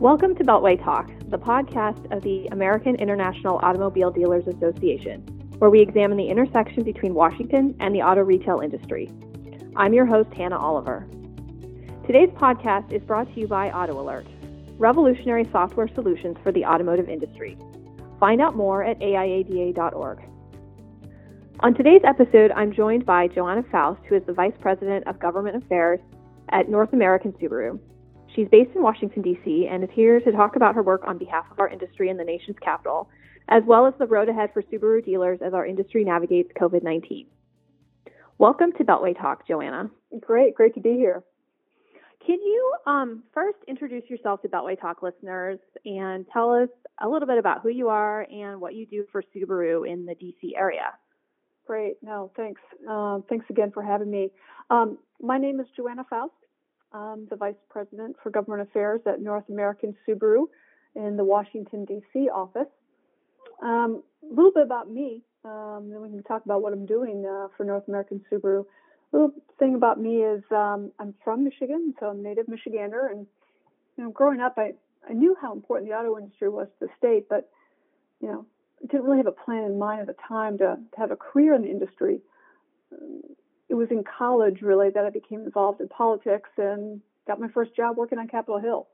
[0.00, 5.22] Welcome to Beltway Talk, the podcast of the American International Automobile Dealers Association,
[5.56, 9.10] where we examine the intersection between Washington and the auto retail industry.
[9.74, 11.08] I'm your host, Hannah Oliver.
[12.06, 14.26] Today's podcast is brought to you by Auto Alert,
[14.76, 17.56] revolutionary software solutions for the automotive industry.
[18.20, 20.18] Find out more at aiada.org.
[21.60, 25.56] On today's episode, I'm joined by Joanna Faust, who is the Vice President of Government
[25.56, 26.00] Affairs
[26.50, 27.80] at North American Subaru.
[28.36, 31.46] She's based in Washington, D.C., and is here to talk about her work on behalf
[31.50, 33.08] of our industry in the nation's capital,
[33.48, 37.26] as well as the road ahead for Subaru dealers as our industry navigates COVID 19.
[38.36, 39.88] Welcome to Beltway Talk, Joanna.
[40.20, 41.24] Great, great to be here.
[42.26, 46.68] Can you um, first introduce yourself to Beltway Talk listeners and tell us
[47.00, 50.14] a little bit about who you are and what you do for Subaru in the
[50.14, 50.92] DC area?
[51.66, 51.94] Great.
[52.02, 52.60] No, thanks.
[52.86, 54.30] Uh, thanks again for having me.
[54.68, 56.34] Um, my name is Joanna Faust.
[56.92, 60.46] I'm the Vice President for Government Affairs at North American Subaru
[60.94, 62.28] in the Washington, D.C.
[62.28, 62.68] office.
[63.62, 67.24] Um, a little bit about me, um, then we can talk about what I'm doing
[67.26, 68.64] uh, for North American Subaru.
[69.12, 73.10] A little thing about me is um, I'm from Michigan, so I'm native Michigander.
[73.10, 73.26] And
[73.96, 74.72] you know, growing up, I,
[75.08, 77.48] I knew how important the auto industry was to the state, but
[78.20, 78.46] you know,
[78.82, 81.54] didn't really have a plan in mind at the time to, to have a career
[81.54, 82.20] in the industry
[83.68, 87.74] it was in college really that I became involved in politics and got my first
[87.74, 88.86] job working on Capitol Hill.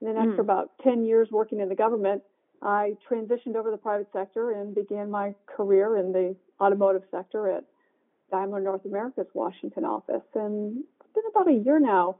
[0.00, 0.44] And then after mm.
[0.44, 2.22] about 10 years working in the government,
[2.62, 7.50] I transitioned over to the private sector and began my career in the automotive sector
[7.50, 7.64] at
[8.30, 10.22] Daimler North America's Washington office.
[10.34, 12.16] And it's been about a year now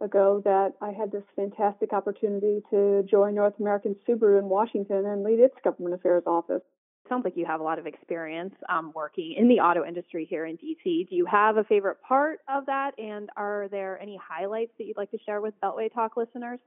[0.00, 5.24] ago that I had this fantastic opportunity to join North American Subaru in Washington and
[5.24, 6.62] lead its government affairs office
[7.08, 10.46] sounds like you have a lot of experience um, working in the auto industry here
[10.46, 11.08] in DC.
[11.08, 12.98] Do you have a favorite part of that?
[12.98, 16.58] And are there any highlights that you'd like to share with Beltway Talk listeners?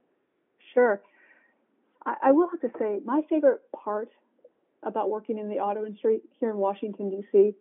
[0.74, 1.00] Sure.
[2.04, 4.10] I, I will have to say, my favorite part
[4.82, 7.54] about working in the auto industry here in Washington, D.C.,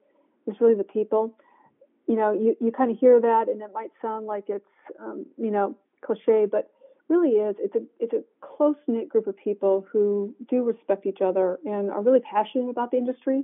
[0.48, 1.36] is really the people.
[2.08, 4.66] You know, you, you kind of hear that, and it might sound like it's,
[5.00, 6.72] um, you know, cliche, but
[7.12, 11.20] really is it's a it's a close knit group of people who do respect each
[11.22, 13.44] other and are really passionate about the industry.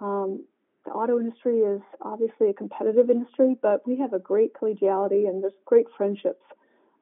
[0.00, 0.44] Um,
[0.84, 5.42] the auto industry is obviously a competitive industry, but we have a great collegiality and
[5.42, 6.44] there's great friendships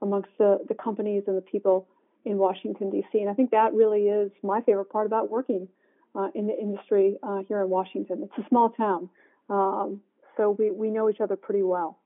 [0.01, 1.87] amongst the, the companies and the people
[2.25, 3.21] in Washington D.C.
[3.21, 5.69] And I think that really is my favorite part about working
[6.15, 8.23] uh, in the industry uh, here in Washington.
[8.23, 9.11] It's a small town,
[9.51, 10.01] um,
[10.39, 11.99] so we we know each other pretty well.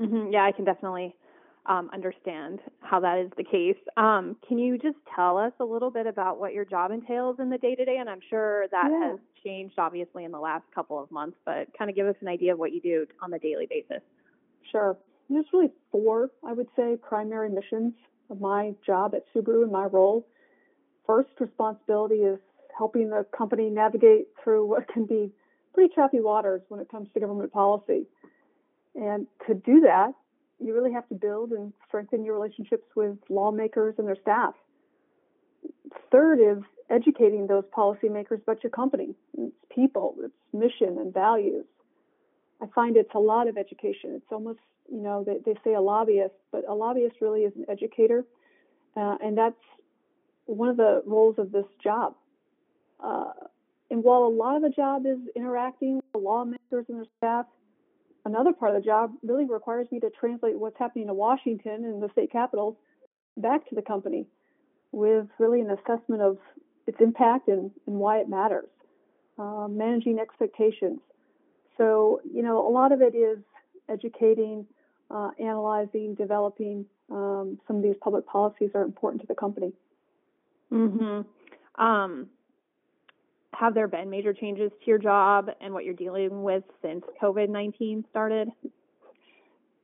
[0.00, 0.32] Mm-hmm.
[0.32, 1.14] Yeah, I can definitely
[1.68, 3.76] um, understand how that is the case.
[3.96, 7.50] Um, can you just tell us a little bit about what your job entails in
[7.50, 7.96] the day to day?
[7.98, 9.10] And I'm sure that yeah.
[9.10, 12.28] has changed obviously in the last couple of months, but kind of give us an
[12.28, 14.02] idea of what you do on the daily basis.
[14.70, 14.96] Sure.
[15.28, 17.94] There's really four, I would say, primary missions
[18.30, 20.26] of my job at Subaru and my role.
[21.06, 22.38] First responsibility is
[22.76, 25.32] helping the company navigate through what can be
[25.74, 28.06] pretty choppy waters when it comes to government policy.
[28.94, 30.12] And to do that,
[30.58, 34.54] you really have to build and strengthen your relationships with lawmakers and their staff.
[36.10, 41.64] Third is educating those policymakers about your company, its people, its mission and values.
[42.62, 44.12] I find it's a lot of education.
[44.14, 47.66] It's almost, you know, they, they say a lobbyist, but a lobbyist really is an
[47.68, 48.24] educator.
[48.96, 49.60] Uh, and that's
[50.46, 52.14] one of the roles of this job.
[53.02, 53.32] Uh,
[53.90, 57.46] and while a lot of the job is interacting with lawmakers and their staff,
[58.26, 62.02] another part of the job really requires me to translate what's happening in Washington and
[62.02, 62.76] the state capitals
[63.36, 64.26] back to the company
[64.90, 66.38] with really an assessment of
[66.86, 68.68] its impact and, and why it matters,
[69.38, 70.98] uh, managing expectations.
[71.78, 73.38] So, you know, a lot of it is
[73.88, 74.66] educating,
[75.10, 79.72] uh, analyzing, developing um, some of these public policies are important to the company.
[80.72, 81.22] Mm-hmm.
[81.80, 82.28] Um,
[83.58, 87.48] have there been major changes to your job and what you're dealing with since COVID
[87.48, 88.48] 19 started?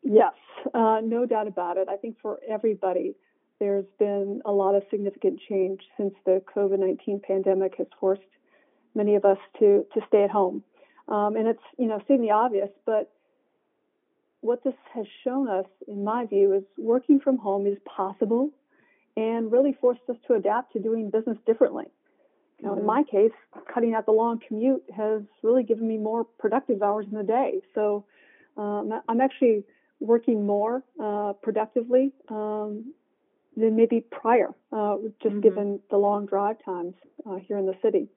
[0.03, 0.34] Yes,
[0.74, 1.89] uh, no doubt about it.
[1.89, 3.15] I think for everybody,
[3.60, 8.22] there's been a lot of significant change since the COVID 19 pandemic has forced
[8.95, 10.63] many of us to, to stay at home.
[11.09, 13.10] Um, and it's, you know, stating the obvious, but
[14.41, 18.51] what this has shown us, in my view, is working from home is possible
[19.16, 21.86] and really forced us to adapt to doing business differently.
[22.62, 22.80] Now, mm-hmm.
[22.80, 23.32] in my case,
[23.72, 27.60] cutting out the long commute has really given me more productive hours in the day.
[27.74, 28.04] So
[28.56, 29.64] um, I'm actually
[30.00, 32.92] working more uh, productively um,
[33.56, 35.41] than maybe prior, uh, just mm-hmm.
[35.41, 36.94] given the long drive times
[37.28, 38.09] uh, here in the city.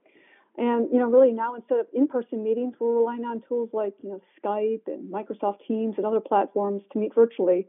[0.58, 4.10] And you know, really now instead of in-person meetings, we're relying on tools like you
[4.10, 7.68] know Skype and Microsoft Teams and other platforms to meet virtually,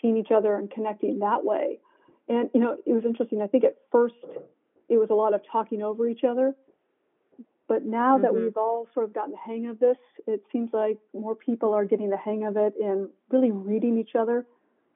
[0.00, 1.80] seeing each other and connecting that way.
[2.28, 3.42] And you know, it was interesting.
[3.42, 4.14] I think at first
[4.92, 6.54] it was a lot of talking over each other,
[7.66, 8.24] but now mm-hmm.
[8.24, 9.96] that we've all sort of gotten the hang of this,
[10.26, 14.14] it seems like more people are getting the hang of it and really reading each
[14.14, 14.44] other,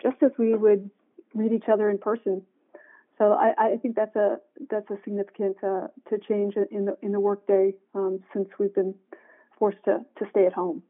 [0.03, 0.91] just as we would
[1.35, 2.43] read each other in person.
[3.17, 4.37] So I, I think that's a
[4.69, 8.95] that's a significant uh, to change in the in the workday um, since we've been
[9.59, 10.83] forced to to stay at home.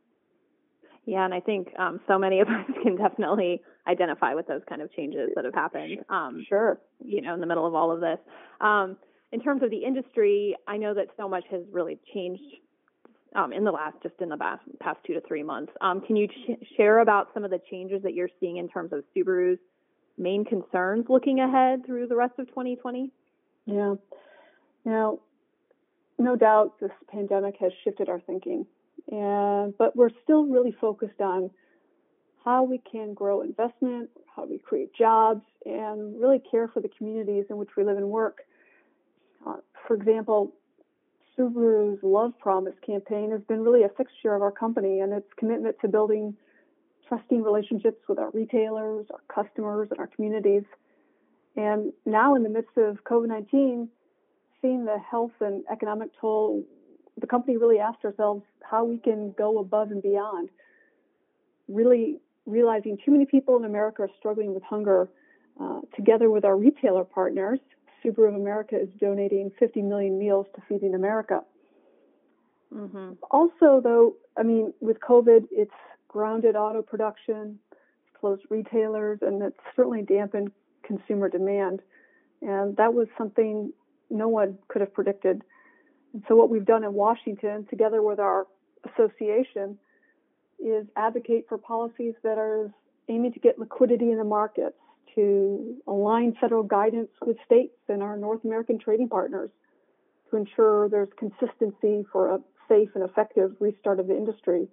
[1.05, 4.83] Yeah, and I think um, so many of us can definitely identify with those kind
[4.83, 5.99] of changes that have happened.
[6.09, 6.81] Um, sure.
[7.05, 8.19] You know, in the middle of all of this.
[8.61, 8.97] Um,
[9.33, 12.43] in terms of the industry, I know that so much has really changed
[13.35, 15.73] um, in the last, just in the past, past two to three months.
[15.81, 18.93] Um, can you ch- share about some of the changes that you're seeing in terms
[18.93, 19.59] of Subaru's
[20.17, 23.11] main concerns looking ahead through the rest of 2020?
[23.67, 23.95] Yeah.
[24.85, 25.19] Now,
[26.19, 28.65] no doubt this pandemic has shifted our thinking,
[29.11, 31.51] and but we're still really focused on
[32.47, 37.45] how we can grow investment, how we create jobs, and really care for the communities
[37.51, 38.39] in which we live and work.
[39.45, 39.57] Uh,
[39.87, 40.55] for example,
[41.37, 45.77] Subaru's Love Promise campaign has been really a fixture of our company and its commitment
[45.81, 46.37] to building
[47.09, 50.63] trusting relationships with our retailers, our customers, and our communities.
[51.57, 53.89] And now, in the midst of COVID 19,
[54.63, 56.63] seeing the health and economic toll,
[57.21, 60.49] the company really asked ourselves how we can go above and beyond.
[61.69, 65.09] Really realizing too many people in America are struggling with hunger.
[65.61, 67.59] Uh, together with our retailer partners,
[68.05, 71.43] Subaru of America is donating 50 million meals to Feeding America.
[72.75, 73.13] Mm-hmm.
[73.31, 75.73] Also, though, I mean, with COVID, it's
[76.09, 77.59] grounded auto production,
[78.19, 80.51] closed retailers, and it's certainly dampened
[80.83, 81.81] consumer demand.
[82.43, 83.73] And that was something
[84.11, 85.43] no one could have predicted.
[86.13, 88.47] And so, what we've done in Washington, together with our
[88.85, 89.79] association,
[90.59, 92.73] is advocate for policies that are
[93.09, 94.77] aiming to get liquidity in the markets,
[95.15, 99.51] to align federal guidance with states and our North American trading partners
[100.31, 104.69] to ensure there's consistency for a safe and effective restart of the industry.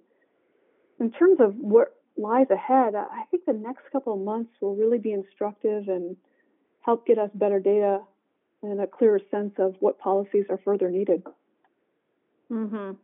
[1.00, 4.98] In terms of what lies ahead, I think the next couple of months will really
[4.98, 6.16] be instructive and
[6.80, 8.00] help get us better data
[8.62, 11.22] and a clearer sense of what policies are further needed.
[12.50, 12.96] Mhm.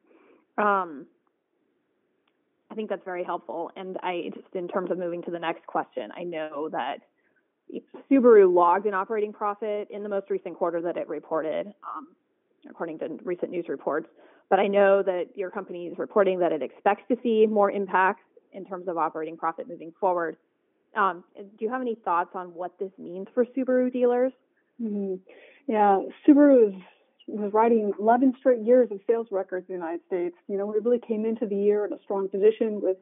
[0.59, 1.07] Um,
[2.71, 3.71] I think that's very helpful.
[3.77, 6.99] And I just in terms of moving to the next question, I know that
[8.11, 12.09] Subaru logged an operating profit in the most recent quarter that it reported, um,
[12.69, 14.09] according to recent news reports.
[14.49, 18.25] But I know that your company is reporting that it expects to see more impacts
[18.53, 20.37] in terms of operating profit moving forward.
[20.97, 24.33] Um, do you have any thoughts on what this means for Subaru dealers?
[24.83, 25.15] Mm-hmm.
[25.69, 26.83] Yeah, Subaru is,
[27.27, 30.37] was writing 11 straight years of sales records in the United States.
[30.49, 32.97] You know, we really came into the year in a strong position with,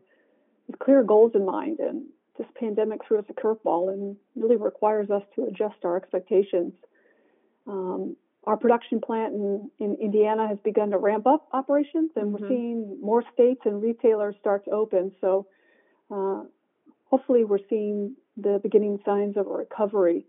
[0.66, 2.04] with clear goals in mind, and
[2.36, 6.72] this pandemic threw us a curveball and really requires us to adjust our expectations.
[7.66, 12.42] Um, our production plant in, in Indiana has begun to ramp up operations, and mm-hmm.
[12.42, 15.12] we're seeing more states and retailers start to open.
[15.20, 15.46] So,
[16.10, 16.44] uh,
[17.06, 20.26] hopefully, we're seeing the beginning signs of a recovery.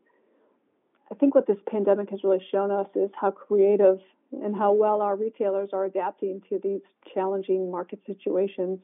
[1.11, 3.99] I think what this pandemic has really shown us is how creative
[4.31, 6.81] and how well our retailers are adapting to these
[7.13, 8.79] challenging market situations.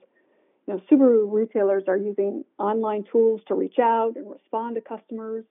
[0.68, 5.46] You know, Subaru retailers are using online tools to reach out and respond to customers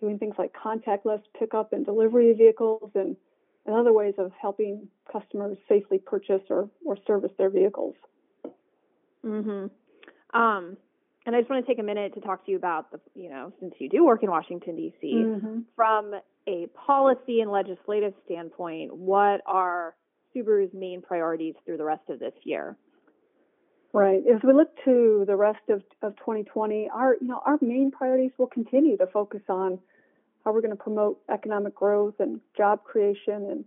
[0.00, 3.16] doing things like contactless pickup and delivery vehicles and,
[3.66, 7.96] and other ways of helping customers safely purchase or, or service their vehicles.
[9.24, 9.70] Mhm.
[10.32, 10.76] Um,
[11.28, 13.28] and I just want to take a minute to talk to you about the, you
[13.28, 15.12] know, since you do work in Washington D.C.
[15.14, 15.58] Mm-hmm.
[15.76, 16.14] from
[16.48, 19.94] a policy and legislative standpoint, what are
[20.34, 22.78] Subaru's main priorities through the rest of this year?
[23.92, 24.22] Right.
[24.26, 28.32] As we look to the rest of, of 2020, our you know our main priorities
[28.38, 29.78] will continue to focus on
[30.46, 33.64] how we're going to promote economic growth and job creation and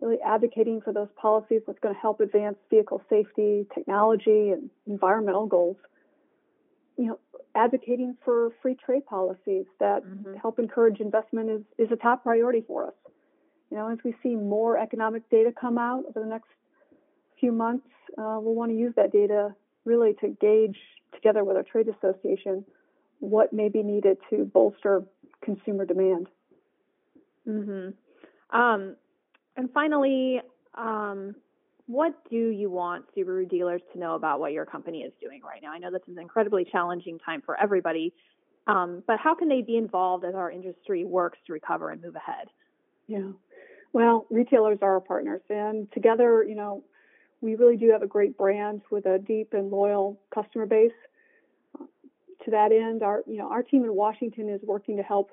[0.00, 5.46] really advocating for those policies that's going to help advance vehicle safety, technology, and environmental
[5.46, 5.76] goals.
[6.96, 7.18] You know,
[7.54, 10.34] advocating for free trade policies that mm-hmm.
[10.34, 12.94] help encourage investment is, is a top priority for us.
[13.70, 16.48] You know, as we see more economic data come out over the next
[17.40, 17.86] few months,
[18.16, 20.78] uh, we'll want to use that data really to gauge,
[21.12, 22.64] together with our trade association,
[23.18, 25.04] what may be needed to bolster
[25.42, 26.28] consumer demand.
[27.48, 28.58] Mm-hmm.
[28.58, 28.96] Um,
[29.56, 30.40] and finally,
[30.74, 31.34] um,
[31.86, 35.62] what do you want Subaru dealers to know about what your company is doing right
[35.62, 35.70] now?
[35.70, 38.12] I know this is an incredibly challenging time for everybody,
[38.66, 42.16] um, but how can they be involved as our industry works to recover and move
[42.16, 42.48] ahead?
[43.06, 43.30] Yeah.
[43.92, 46.82] Well, retailers are our partners, and together, you know,
[47.40, 50.92] we really do have a great brand with a deep and loyal customer base.
[52.44, 55.30] To that end, our you know our team in Washington is working to help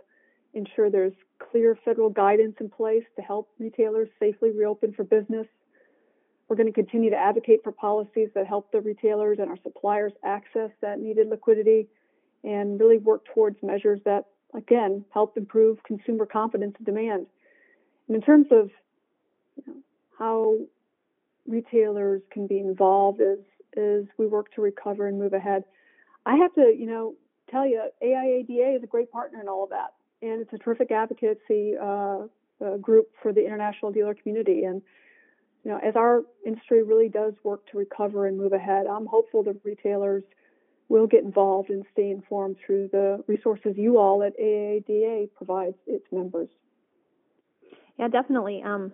[0.53, 5.48] ensure there's clear federal guidance in place to help retailers safely reopen for business.
[6.53, 10.13] We're going to continue to advocate for policies that help the retailers and our suppliers
[10.24, 11.88] access that needed liquidity
[12.43, 17.25] and really work towards measures that, again, help improve consumer confidence and demand.
[18.07, 18.69] And in terms of
[19.57, 19.74] you know,
[20.19, 20.57] how
[21.48, 23.39] retailers can be involved as,
[23.75, 25.63] as we work to recover and move ahead,
[26.27, 27.15] I have to, you know,
[27.50, 29.95] tell you, AIADA is a great partner in all of that.
[30.22, 32.27] And it's a terrific advocacy uh,
[32.63, 34.65] uh, group for the international dealer community.
[34.65, 34.83] And,
[35.63, 39.43] you know, as our industry really does work to recover and move ahead, I'm hopeful
[39.43, 40.24] that retailers–
[40.89, 46.05] will get involved and stay informed through the resources you all at AIADA provides its
[46.12, 46.50] members.
[47.98, 48.62] Yeah, definitely.
[48.63, 48.91] Um,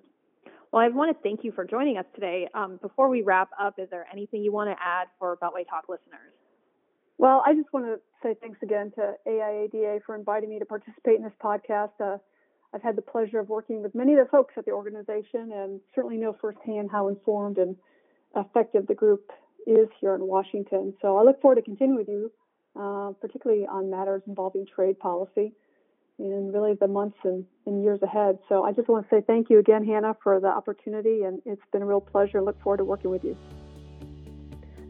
[0.72, 2.48] well, I want to thank you for joining us today.
[2.54, 5.90] Um, before we wrap up, is there anything you want to add for Beltway Talk
[5.90, 6.32] listeners?
[7.18, 11.18] Well, I just want to say thanks again to AIADA for inviting me to participate
[11.18, 11.92] in this podcast.
[12.00, 12.18] Uh,
[12.74, 15.80] I've had the pleasure of working with many of the folks at the organization and
[15.96, 17.76] certainly know firsthand how informed and
[18.36, 19.32] effective the group
[19.66, 20.94] is here in Washington.
[21.02, 22.32] So I look forward to continuing with you,
[22.80, 25.54] uh, particularly on matters involving trade policy
[26.20, 28.38] in really the months and, and, years ahead.
[28.50, 31.62] So I just want to say thank you again, Hannah, for the opportunity, and it's
[31.72, 32.42] been a real pleasure.
[32.42, 33.38] Look forward to working with you.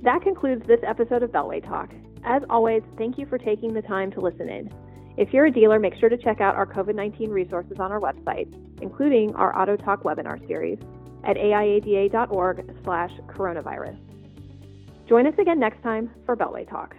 [0.01, 1.91] That concludes this episode of Beltway Talk.
[2.23, 4.73] As always, thank you for taking the time to listen in.
[5.19, 7.99] If you're a dealer, make sure to check out our COVID 19 resources on our
[7.99, 8.47] website,
[8.81, 10.79] including our Auto Talk webinar series
[11.25, 13.97] at aiada.org slash coronavirus.
[15.09, 16.95] Join us again next time for Beltway Talk.